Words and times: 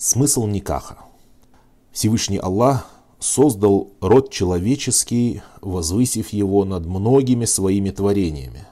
Смысл 0.00 0.46
никаха. 0.46 0.98
Всевышний 1.90 2.38
Аллах 2.38 2.86
создал 3.18 3.90
род 4.00 4.30
человеческий, 4.30 5.42
возвысив 5.60 6.28
его 6.28 6.64
над 6.64 6.86
многими 6.86 7.46
своими 7.46 7.90
творениями. 7.90 8.64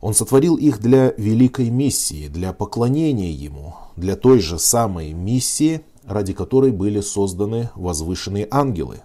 Он 0.00 0.14
сотворил 0.14 0.56
их 0.56 0.80
для 0.80 1.12
великой 1.18 1.68
миссии, 1.68 2.28
для 2.28 2.54
поклонения 2.54 3.32
Ему, 3.32 3.74
для 3.96 4.16
той 4.16 4.38
же 4.38 4.58
самой 4.58 5.12
миссии, 5.12 5.82
ради 6.04 6.32
которой 6.32 6.72
были 6.72 7.02
созданы 7.02 7.68
возвышенные 7.74 8.48
ангелы. 8.50 9.02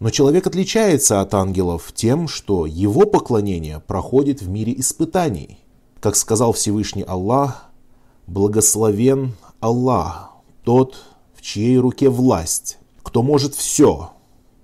Но 0.00 0.10
человек 0.10 0.46
отличается 0.46 1.22
от 1.22 1.32
ангелов 1.32 1.92
тем, 1.94 2.28
что 2.28 2.66
его 2.66 3.06
поклонение 3.06 3.80
проходит 3.80 4.42
в 4.42 4.50
мире 4.50 4.78
испытаний. 4.78 5.60
Как 5.98 6.14
сказал 6.14 6.52
Всевышний 6.52 7.04
Аллах, 7.04 7.70
благословен 8.26 9.32
Аллах, 9.64 10.32
тот, 10.62 10.98
в 11.34 11.40
чьей 11.40 11.78
руке 11.78 12.10
власть, 12.10 12.76
кто 13.02 13.22
может 13.22 13.54
все, 13.54 14.10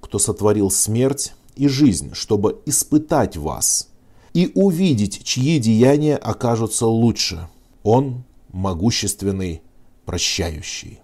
кто 0.02 0.18
сотворил 0.18 0.70
смерть 0.70 1.32
и 1.56 1.68
жизнь, 1.68 2.10
чтобы 2.12 2.60
испытать 2.66 3.38
вас 3.38 3.88
и 4.34 4.52
увидеть, 4.54 5.24
чьи 5.24 5.58
деяния 5.58 6.16
окажутся 6.16 6.86
лучше. 6.86 7.48
Он 7.82 8.24
могущественный, 8.52 9.62
прощающий. 10.04 11.00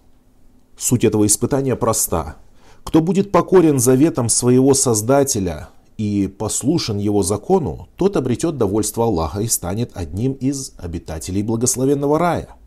Суть 0.77 1.03
этого 1.03 1.25
испытания 1.25 1.75
проста. 1.75 2.35
Кто 2.83 3.01
будет 3.01 3.31
покорен 3.31 3.79
заветам 3.79 4.29
своего 4.29 4.75
Создателя 4.75 5.69
и 5.97 6.27
послушен 6.27 6.99
его 6.99 7.23
закону, 7.23 7.87
тот 7.95 8.15
обретет 8.15 8.59
довольство 8.59 9.05
Аллаха 9.05 9.39
и 9.39 9.47
станет 9.47 9.89
одним 9.95 10.33
из 10.33 10.73
обитателей 10.77 11.41
благословенного 11.41 12.19
рая. 12.19 12.57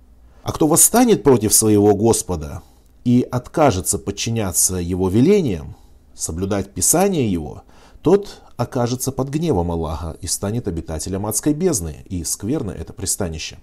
А 0.42 0.52
кто 0.52 0.66
восстанет 0.66 1.22
против 1.22 1.52
своего 1.52 1.94
Господа 1.94 2.62
и 3.04 3.26
откажется 3.30 3.98
подчиняться 3.98 4.76
его 4.76 5.08
велениям, 5.08 5.76
соблюдать 6.14 6.72
Писание 6.72 7.30
его, 7.30 7.62
тот 8.02 8.40
окажется 8.56 9.12
под 9.12 9.28
гневом 9.28 9.70
Аллаха 9.70 10.16
и 10.20 10.26
станет 10.26 10.68
обитателем 10.68 11.26
адской 11.26 11.52
бездны, 11.52 12.04
и 12.08 12.24
скверно 12.24 12.70
это 12.70 12.92
пристанище. 12.92 13.58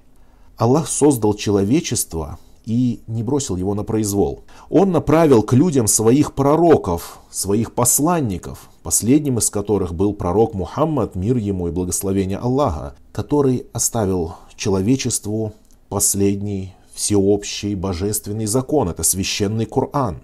Аллах 0.55 0.88
создал 0.88 1.33
человечество 1.33 2.39
и 2.66 3.02
не 3.08 3.23
бросил 3.23 3.55
его 3.55 3.73
на 3.73 3.83
произвол. 3.83 4.44
Он 4.70 4.92
направил 4.92 5.42
к 5.42 5.53
людям 5.53 5.88
своих 5.88 6.33
пророков, 6.33 7.20
своих 7.31 7.73
посланников, 7.73 8.70
последним 8.83 9.38
из 9.38 9.50
которых 9.50 9.94
был 9.94 10.14
пророк 10.14 10.53
Мухаммад, 10.53 11.16
мир 11.16 11.38
ему 11.38 11.70
и 11.70 11.72
благословение 11.72 12.38
Аллаха, 12.38 12.95
который 13.14 13.67
оставил 13.72 14.36
человечеству 14.55 15.53
последний 15.89 16.75
всеобщий 16.93 17.75
божественный 17.75 18.45
закон, 18.45 18.89
это 18.89 19.03
священный 19.03 19.66
Коран. 19.66 20.21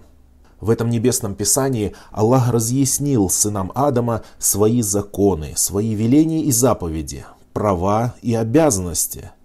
В 0.60 0.70
этом 0.70 0.90
небесном 0.90 1.34
писании 1.34 1.94
Аллах 2.10 2.50
разъяснил 2.50 3.28
сынам 3.28 3.70
Адама 3.74 4.22
свои 4.38 4.82
законы, 4.82 5.52
свои 5.56 5.94
веления 5.94 6.42
и 6.42 6.52
заповеди, 6.52 7.24
права 7.52 8.14
и 8.22 8.34
обязанности– 8.34 9.30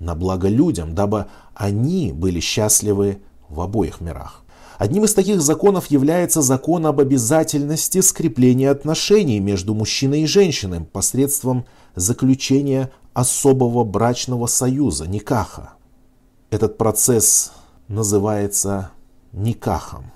на 0.00 0.14
благо 0.14 0.48
людям, 0.48 0.94
дабы 0.94 1.26
они 1.54 2.12
были 2.12 2.40
счастливы 2.40 3.20
в 3.48 3.60
обоих 3.60 4.00
мирах. 4.00 4.39
Одним 4.80 5.04
из 5.04 5.12
таких 5.12 5.42
законов 5.42 5.88
является 5.90 6.40
закон 6.40 6.86
об 6.86 7.00
обязательности 7.00 8.00
скрепления 8.00 8.70
отношений 8.70 9.38
между 9.38 9.74
мужчиной 9.74 10.22
и 10.22 10.26
женщиной 10.26 10.80
посредством 10.80 11.66
заключения 11.96 12.90
особого 13.12 13.84
брачного 13.84 14.46
союза, 14.46 15.06
никаха. 15.06 15.74
Этот 16.48 16.78
процесс 16.78 17.52
называется 17.88 18.90
никахом. 19.34 20.12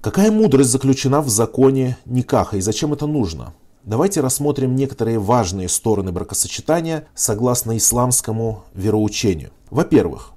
Какая 0.00 0.30
мудрость 0.30 0.70
заключена 0.70 1.20
в 1.20 1.28
законе 1.28 1.98
никаха 2.04 2.58
и 2.58 2.60
зачем 2.60 2.92
это 2.92 3.08
нужно? 3.08 3.54
Давайте 3.82 4.20
рассмотрим 4.20 4.76
некоторые 4.76 5.18
важные 5.18 5.68
стороны 5.68 6.12
бракосочетания 6.12 7.08
согласно 7.16 7.76
исламскому 7.76 8.62
вероучению. 8.72 9.50
Во-первых, 9.68 10.33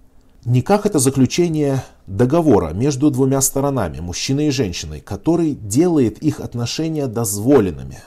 никах 0.48 0.86
это 0.86 1.00
заключение 1.00 1.84
договора 2.08 2.74
между 2.74 3.12
двумя 3.12 3.42
сторонами, 3.42 4.00
мужчиной 4.00 4.48
и 4.48 4.52
женщиной, 4.52 5.02
который 5.02 5.54
делает 5.54 6.20
их 6.24 6.40
отношения 6.40 7.08
дозволенными, 7.08 8.00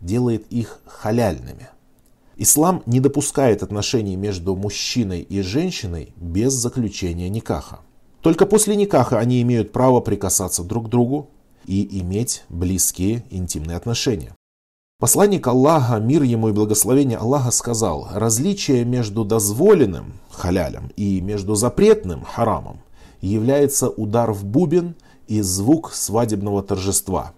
делает 0.00 0.46
их 0.50 0.80
халяльными. 0.86 1.68
Ислам 2.36 2.82
не 2.86 2.98
допускает 2.98 3.62
отношений 3.62 4.16
между 4.16 4.56
мужчиной 4.56 5.20
и 5.20 5.40
женщиной 5.40 6.12
без 6.16 6.52
заключения 6.52 7.28
никаха. 7.28 7.80
Только 8.22 8.44
после 8.46 8.74
никаха 8.74 9.18
они 9.18 9.40
имеют 9.42 9.70
право 9.70 10.00
прикасаться 10.00 10.64
друг 10.64 10.86
к 10.86 10.90
другу 10.90 11.30
и 11.66 12.00
иметь 12.00 12.44
близкие 12.48 13.24
интимные 13.30 13.76
отношения. 13.76 14.34
Посланник 15.00 15.44
Аллаха, 15.48 15.98
мир 15.98 16.22
ему 16.22 16.50
и 16.50 16.52
благословение 16.52 17.18
Аллаха, 17.18 17.50
сказал, 17.50 18.06
различие 18.12 18.84
между 18.84 19.24
дозволенным 19.24 20.20
халялем 20.30 20.92
и 20.96 21.20
между 21.20 21.56
запретным 21.56 22.22
харамом 22.22 22.78
является 23.20 23.88
удар 23.88 24.32
в 24.32 24.44
бубен 24.44 24.94
и 25.26 25.40
звук 25.40 25.92
свадебного 25.92 26.62
торжества. 26.62 27.32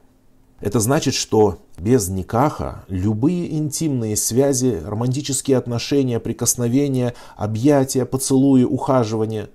Это 0.61 0.81
значит, 0.81 1.15
что 1.15 1.59
без 1.79 2.09
никаха 2.09 2.85
любые 2.89 3.51
интимные 3.57 4.17
связи, 4.17 4.83
романтические 4.85 5.57
отношения, 5.57 6.21
прикосновения, 6.21 7.15
объятия, 7.39 8.05
поцелуи, 8.05 8.65
ухаживания, 8.65 9.49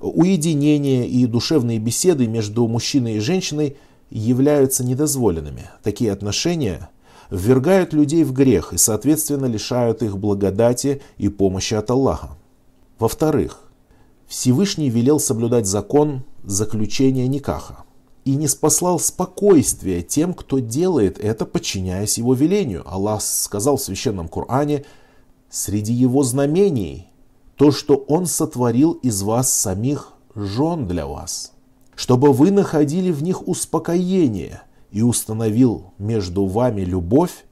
уединение 0.00 1.08
и 1.08 1.26
душевные 1.26 1.80
беседы 1.80 2.28
между 2.28 2.68
мужчиной 2.68 3.14
и 3.14 3.20
женщиной 3.20 3.76
являются 4.08 4.84
недозволенными. 4.84 5.68
Такие 5.82 6.12
отношения– 6.12 6.90
ввергают 7.30 7.92
людей 7.92 8.24
в 8.24 8.32
грех 8.32 8.72
и, 8.72 8.78
соответственно, 8.78 9.46
лишают 9.46 10.02
их 10.02 10.18
благодати 10.18 11.00
и 11.16 11.28
помощи 11.28 11.74
от 11.74 11.90
Аллаха. 11.90 12.30
Во-вторых, 12.98 13.60
Всевышний 14.26 14.90
велел 14.90 15.18
соблюдать 15.18 15.66
закон 15.66 16.24
заключения 16.44 17.26
Никаха 17.26 17.84
и 18.24 18.36
не 18.36 18.48
спаслал 18.48 18.98
спокойствие 18.98 20.02
тем, 20.02 20.34
кто 20.34 20.58
делает 20.58 21.18
это, 21.18 21.46
подчиняясь 21.46 22.18
его 22.18 22.34
велению. 22.34 22.82
Аллах 22.86 23.22
сказал 23.22 23.76
в 23.76 23.82
священном 23.82 24.28
Коране, 24.28 24.84
среди 25.48 25.92
его 25.92 26.22
знамений 26.22 27.08
то, 27.56 27.72
что 27.72 27.96
он 27.96 28.26
сотворил 28.26 28.92
из 28.92 29.22
вас 29.22 29.50
самих 29.50 30.12
жен 30.34 30.86
для 30.86 31.06
вас, 31.06 31.52
чтобы 31.94 32.32
вы 32.32 32.50
находили 32.50 33.10
в 33.10 33.22
них 33.22 33.46
успокоение– 33.48 34.62
и 34.90 35.02
установил 35.02 35.92
между 35.98 36.46
вами 36.46 36.82
любовь 36.82 37.44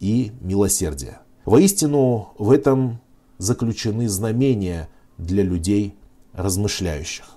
и 0.00 0.32
милосердие. 0.40 1.18
Воистину 1.44 2.30
в 2.38 2.50
этом 2.50 3.00
заключены 3.38 4.08
знамения 4.08 4.88
для 5.18 5.42
людей 5.42 5.94
размышляющих. 6.32 7.36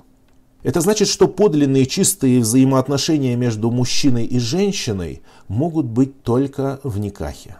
Это 0.63 0.81
значит, 0.81 1.07
что 1.07 1.27
подлинные 1.27 1.85
чистые 1.85 2.39
взаимоотношения 2.39 3.35
между 3.35 3.69
мужчиной 3.69 4.25
и 4.25 4.39
женщиной 4.39 5.21
могут 5.47 5.85
быть 5.85 6.23
только 6.23 6.79
в 6.83 6.97
никахе. 6.99 7.57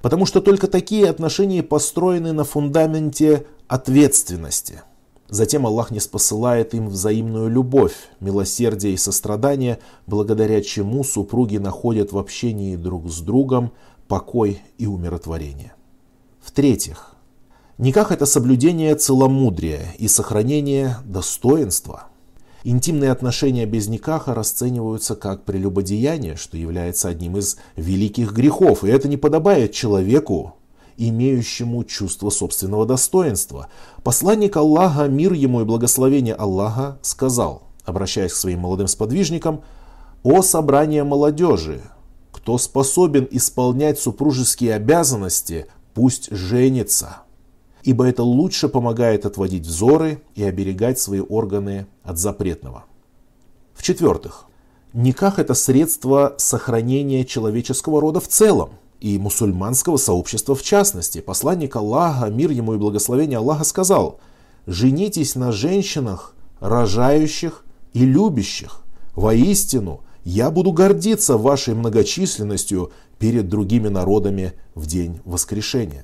Потому 0.00 0.26
что 0.26 0.40
только 0.40 0.68
такие 0.68 1.08
отношения 1.08 1.62
построены 1.62 2.32
на 2.32 2.44
фундаменте 2.44 3.46
ответственности– 3.68 4.82
Затем 5.28 5.66
Аллах 5.66 5.90
не 5.90 5.98
спосылает 5.98 6.74
им 6.74 6.88
взаимную 6.88 7.48
любовь, 7.48 7.94
милосердие 8.20 8.94
и 8.94 8.96
сострадание, 8.96 9.80
благодаря 10.06 10.62
чему 10.62 11.02
супруги 11.02 11.56
находят 11.56 12.12
в 12.12 12.18
общении 12.18 12.76
друг 12.76 13.10
с 13.10 13.20
другом 13.20 13.72
покой 14.06 14.60
и 14.78 14.86
умиротворение. 14.86 15.74
В-третьих, 16.40 17.16
никак 17.76 18.12
это 18.12 18.24
соблюдение 18.24 18.94
целомудрия 18.94 19.94
и 19.98 20.06
сохранение 20.06 20.98
достоинства. 21.04 22.04
Интимные 22.62 23.10
отношения 23.10 23.66
без 23.66 23.88
никаха 23.88 24.32
расцениваются 24.32 25.16
как 25.16 25.44
прелюбодеяние, 25.44 26.36
что 26.36 26.56
является 26.56 27.08
одним 27.08 27.36
из 27.36 27.58
великих 27.74 28.32
грехов, 28.32 28.84
и 28.84 28.88
это 28.88 29.08
не 29.08 29.16
подобает 29.16 29.72
человеку, 29.72 30.54
имеющему 30.96 31.84
чувство 31.84 32.30
собственного 32.30 32.86
достоинства. 32.86 33.68
Посланник 34.02 34.56
Аллаха, 34.56 35.08
мир 35.08 35.32
ему 35.32 35.60
и 35.60 35.64
благословение 35.64 36.34
Аллаха, 36.34 36.98
сказал, 37.02 37.62
обращаясь 37.84 38.32
к 38.32 38.36
своим 38.36 38.60
молодым 38.60 38.88
сподвижникам, 38.88 39.62
«О 40.22 40.42
собрание 40.42 41.04
молодежи! 41.04 41.82
Кто 42.32 42.58
способен 42.58 43.26
исполнять 43.30 43.98
супружеские 43.98 44.74
обязанности, 44.74 45.66
пусть 45.94 46.30
женится, 46.30 47.18
ибо 47.82 48.06
это 48.06 48.22
лучше 48.22 48.68
помогает 48.68 49.26
отводить 49.26 49.66
взоры 49.66 50.22
и 50.34 50.44
оберегать 50.44 50.98
свои 50.98 51.20
органы 51.20 51.86
от 52.02 52.18
запретного». 52.18 52.84
В-четвертых, 53.74 54.46
никах 54.92 55.38
это 55.38 55.54
средство 55.54 56.34
сохранения 56.38 57.24
человеческого 57.24 58.00
рода 58.00 58.20
в 58.20 58.28
целом– 58.28 58.70
и 59.00 59.18
мусульманского 59.18 59.96
сообщества 59.96 60.54
в 60.54 60.62
частности. 60.62 61.20
Посланник 61.20 61.76
Аллаха, 61.76 62.26
мир 62.26 62.50
ему 62.50 62.74
и 62.74 62.78
благословение 62.78 63.38
Аллаха 63.38 63.64
сказал, 63.64 64.20
«Женитесь 64.66 65.34
на 65.34 65.52
женщинах 65.52 66.34
рожающих 66.60 67.64
и 67.92 68.04
любящих. 68.04 68.82
Воистину, 69.14 70.00
я 70.24 70.50
буду 70.50 70.72
гордиться 70.72 71.36
вашей 71.36 71.74
многочисленностью 71.74 72.92
перед 73.18 73.48
другими 73.48 73.88
народами 73.88 74.52
в 74.74 74.86
день 74.86 75.20
воскрешения. 75.24 76.02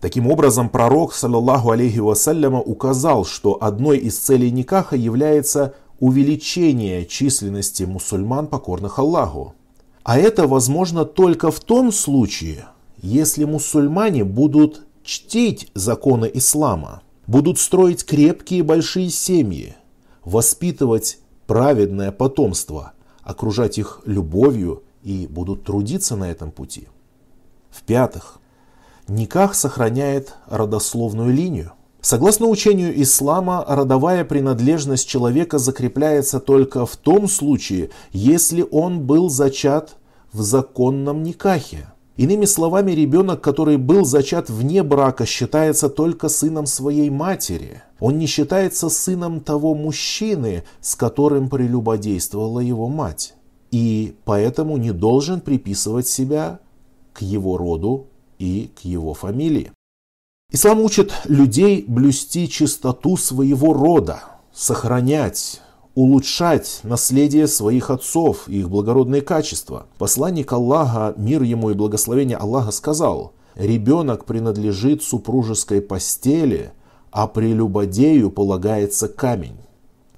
Таким 0.00 0.26
образом, 0.26 0.68
пророк, 0.68 1.14
саллаллаху 1.14 1.70
алейхи 1.70 1.98
вассаляма, 1.98 2.60
указал, 2.60 3.24
что 3.24 3.58
одной 3.60 3.98
из 3.98 4.18
целей 4.18 4.50
Никаха 4.50 4.96
является 4.96 5.74
увеличение 6.00 7.06
численности 7.06 7.84
мусульман, 7.84 8.48
покорных 8.48 8.98
Аллаху. 8.98 9.54
А 10.04 10.18
это 10.18 10.46
возможно 10.46 11.04
только 11.04 11.50
в 11.50 11.60
том 11.60 11.92
случае, 11.92 12.66
если 13.00 13.44
мусульмане 13.44 14.24
будут 14.24 14.82
чтить 15.04 15.70
законы 15.74 16.30
ислама, 16.32 17.02
будут 17.26 17.58
строить 17.58 18.04
крепкие 18.04 18.62
большие 18.62 19.10
семьи, 19.10 19.76
воспитывать 20.24 21.18
праведное 21.46 22.10
потомство, 22.10 22.92
окружать 23.22 23.78
их 23.78 24.00
любовью 24.04 24.82
и 25.02 25.26
будут 25.28 25.64
трудиться 25.64 26.16
на 26.16 26.30
этом 26.30 26.50
пути. 26.50 26.88
В-пятых, 27.70 28.38
Никах 29.08 29.54
сохраняет 29.54 30.34
родословную 30.46 31.32
линию. 31.32 31.72
Согласно 32.02 32.48
учению 32.48 33.00
ислама, 33.00 33.64
родовая 33.66 34.24
принадлежность 34.24 35.08
человека 35.08 35.58
закрепляется 35.58 36.40
только 36.40 36.84
в 36.84 36.96
том 36.96 37.28
случае, 37.28 37.90
если 38.10 38.66
он 38.72 39.06
был 39.06 39.30
зачат 39.30 39.96
в 40.32 40.42
законном 40.42 41.22
никахе. 41.22 41.86
Иными 42.16 42.44
словами, 42.44 42.90
ребенок, 42.90 43.40
который 43.40 43.76
был 43.76 44.04
зачат 44.04 44.50
вне 44.50 44.82
брака, 44.82 45.26
считается 45.26 45.88
только 45.88 46.28
сыном 46.28 46.66
своей 46.66 47.08
матери. 47.08 47.82
Он 48.00 48.18
не 48.18 48.26
считается 48.26 48.88
сыном 48.88 49.40
того 49.40 49.76
мужчины, 49.76 50.64
с 50.80 50.96
которым 50.96 51.48
прелюбодействовала 51.48 52.58
его 52.58 52.88
мать. 52.88 53.34
И 53.70 54.16
поэтому 54.24 54.76
не 54.76 54.90
должен 54.90 55.40
приписывать 55.40 56.08
себя 56.08 56.58
к 57.12 57.22
его 57.22 57.56
роду 57.56 58.08
и 58.40 58.72
к 58.74 58.80
его 58.80 59.14
фамилии. 59.14 59.70
Ислам 60.54 60.80
учит 60.82 61.14
людей 61.24 61.82
блюсти 61.88 62.46
чистоту 62.46 63.16
своего 63.16 63.72
рода, 63.72 64.22
сохранять, 64.52 65.62
улучшать 65.94 66.80
наследие 66.82 67.46
своих 67.46 67.88
отцов 67.88 68.50
и 68.50 68.58
их 68.58 68.68
благородные 68.68 69.22
качества. 69.22 69.86
Посланник 69.96 70.52
Аллаха, 70.52 71.14
мир 71.16 71.40
ему 71.40 71.70
и 71.70 71.74
благословение 71.74 72.36
Аллаха, 72.36 72.70
сказал, 72.70 73.32
«Ребенок 73.54 74.26
принадлежит 74.26 75.02
супружеской 75.02 75.80
постели, 75.80 76.72
а 77.10 77.28
прелюбодею 77.28 78.30
полагается 78.30 79.08
камень». 79.08 79.56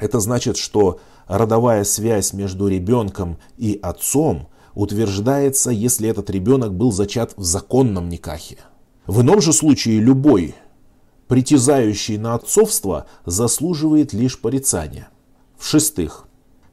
Это 0.00 0.18
значит, 0.18 0.56
что 0.56 0.98
родовая 1.28 1.84
связь 1.84 2.32
между 2.32 2.66
ребенком 2.66 3.38
и 3.56 3.78
отцом 3.80 4.48
утверждается, 4.74 5.70
если 5.70 6.08
этот 6.08 6.28
ребенок 6.28 6.74
был 6.74 6.90
зачат 6.90 7.34
в 7.36 7.44
законном 7.44 8.08
никахе. 8.08 8.58
В 9.06 9.20
ином 9.20 9.40
же 9.40 9.52
случае 9.52 10.00
любой, 10.00 10.54
притязающий 11.28 12.16
на 12.16 12.34
отцовство, 12.34 13.06
заслуживает 13.26 14.12
лишь 14.12 14.40
порицания. 14.40 15.08
В-шестых, 15.58 16.26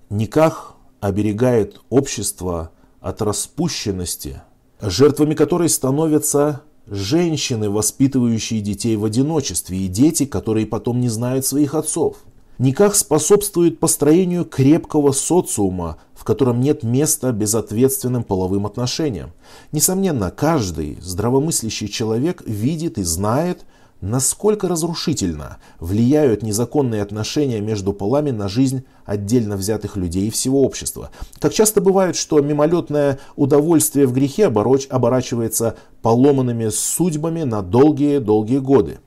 никах 0.09 0.75
оберегает 0.99 1.81
общество 1.89 2.71
от 2.99 3.21
распущенности, 3.21 4.41
жертвами 4.81 5.33
которой 5.33 5.69
становятся 5.69 6.61
женщины, 6.87 7.69
воспитывающие 7.69 8.61
детей 8.61 8.95
в 8.95 9.05
одиночестве, 9.05 9.77
и 9.77 9.87
дети, 9.87 10.25
которые 10.25 10.65
потом 10.65 10.99
не 10.99 11.09
знают 11.09 11.45
своих 11.45 11.75
отцов– 11.75 12.17
Никах 12.57 12.95
способствует 12.95 13.80
построению 13.80 14.45
крепкого 14.45 15.12
социума, 15.13 15.98
в 16.13 16.24
котором 16.24 16.62
нет 16.62 16.83
места 16.83 17.31
безответственным 17.31 18.24
половым 18.24 18.68
отношениям. 18.68 19.31
Несомненно, 19.71 20.30
каждый 20.30 21.00
здравомыслящий 21.01 21.88
человек 21.88 22.44
видит 22.45 23.00
и 23.00 23.03
знает, 23.03 23.65
насколько 24.01 24.68
разрушительно 24.68 25.57
влияют 25.80 26.44
незаконные 26.44 27.01
отношения 27.01 27.62
между 27.62 27.94
полами 27.94 28.31
на 28.31 28.48
жизнь 28.48 28.83
отдельно 29.06 29.57
взятых 29.57 29.95
людей 29.95 30.27
и 30.27 30.31
всего 30.31 30.63
общества. 30.63 31.12
Как 31.39 31.53
часто 31.53 31.81
бывает, 31.81 32.15
что 32.15 32.39
мимолетное 32.42 33.19
удовольствие 33.36 34.06
в 34.06 34.13
грехе 34.13 34.45
оборачивается 34.45 35.77
поломанными 36.01 36.69
судьбами 36.69 37.44
на 37.44 37.62
долгие-долгие 37.62 38.59
годы 38.59 39.00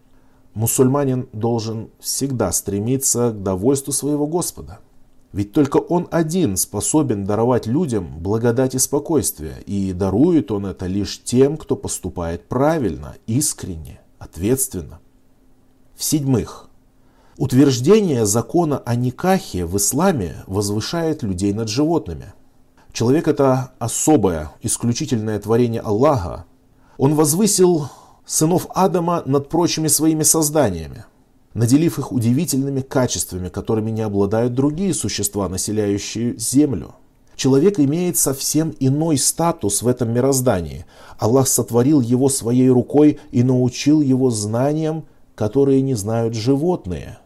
мусульманин 0.54 1.28
должен 1.32 1.90
всегда 2.00 2.52
стремиться 2.52 3.30
к 3.30 3.42
довольству 3.42 3.92
своего 3.92 4.26
Господа. 4.26 4.78
Ведь 5.32 5.52
только 5.52 5.78
Он 5.78 6.06
один 6.12 6.56
способен 6.56 7.24
даровать 7.24 7.66
людям 7.66 8.20
благодать 8.20 8.76
и 8.76 8.78
спокойствие, 8.78 9.56
и 9.66 9.92
дарует 9.92 10.52
Он 10.52 10.66
это 10.66 10.86
лишь 10.86 11.22
тем, 11.24 11.56
кто 11.56 11.74
поступает 11.74 12.46
правильно, 12.46 13.16
искренне, 13.26 14.00
ответственно. 14.20 15.00
В-седьмых, 15.96 16.68
утверждение 17.36 18.26
закона 18.26 18.78
о 18.78 18.94
никахе 18.94 19.66
в 19.66 19.76
исламе 19.76 20.44
возвышает 20.46 21.24
людей 21.24 21.52
над 21.52 21.68
животными. 21.68 22.32
Человек– 22.92 23.26
это 23.28 23.72
особое, 23.80 24.52
исключительное 24.62 25.40
творение 25.40 25.80
Аллаха. 25.80 26.44
Он 26.96 27.16
возвысил 27.16 27.88
сынов 28.26 28.66
Адама 28.74 29.22
над 29.26 29.48
прочими 29.48 29.88
своими 29.88 30.22
созданиями, 30.22 31.04
наделив 31.54 31.98
их 31.98 32.12
удивительными 32.12 32.80
качествами, 32.80 33.48
которыми 33.48 33.90
не 33.90 34.02
обладают 34.02 34.54
другие 34.54 34.94
существа, 34.94 35.48
населяющие 35.48 36.36
Землю. 36.36 36.94
Человек 37.36 37.80
имеет 37.80 38.16
совсем 38.16 38.74
иной 38.78 39.18
статус 39.18 39.82
в 39.82 39.88
этом 39.88 40.12
мироздании. 40.12 40.86
Аллах 41.18 41.48
сотворил 41.48 42.00
его 42.00 42.28
своей 42.28 42.70
рукой 42.70 43.18
и 43.32 43.42
научил 43.42 44.00
его 44.00 44.30
знаниям, 44.30 45.04
которые 45.34 45.82
не 45.82 45.94
знают 45.94 46.34
животные. 46.34 47.18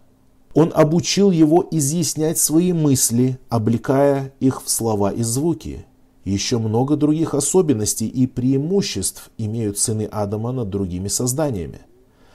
Он 0.54 0.72
обучил 0.74 1.30
его 1.30 1.66
изъяснять 1.70 2.38
свои 2.38 2.72
мысли, 2.72 3.38
облекая 3.48 4.32
их 4.40 4.64
в 4.64 4.70
слова 4.70 5.12
и 5.12 5.22
звуки. 5.22 5.84
Еще 6.24 6.58
много 6.58 6.96
других 6.96 7.34
особенностей 7.34 8.06
и 8.06 8.26
преимуществ 8.26 9.30
имеют 9.38 9.78
сыны 9.78 10.04
Адама 10.10 10.52
над 10.52 10.68
другими 10.68 11.08
созданиями. 11.08 11.80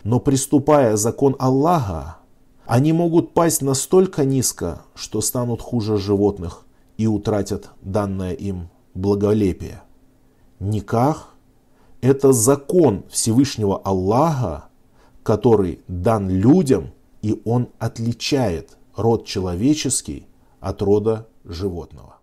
Но 0.04 0.20
приступая 0.20 0.98
закон 0.98 1.36
Аллаха, 1.40 2.18
они 2.66 2.94
могут 2.94 3.34
пасть 3.34 3.62
настолько 3.62 4.26
низко, 4.26 4.84
что 4.96 5.22
станут 5.22 5.62
хуже 5.62 5.98
животных 5.98 6.66
и 6.98 7.08
утратят 7.08 7.70
данное 7.82 8.34
им 8.34 8.70
благолепие. 8.94 9.82
Никах– 10.60 11.34
это 12.02 12.32
закон 12.32 13.04
Всевышнего 13.10 13.78
Аллаха, 13.78 14.66
который 15.24 15.80
дан 15.88 16.30
людям, 16.30 16.92
и 17.22 17.42
он 17.46 17.70
отличает 17.80 18.78
род 18.96 19.26
человеческий 19.26 20.28
от 20.60 20.82
рода 20.82 21.28
животного. 21.44 22.18